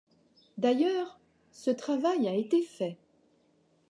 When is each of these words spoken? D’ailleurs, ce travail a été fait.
D’ailleurs, 0.57 1.19
ce 1.51 1.69
travail 1.69 2.27
a 2.27 2.33
été 2.33 2.63
fait. 2.63 2.97